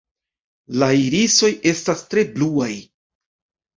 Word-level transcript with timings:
La 0.83 0.87
irisoj 1.01 1.51
estas 1.73 2.03
tre 2.15 2.25
bluaj. 2.39 2.71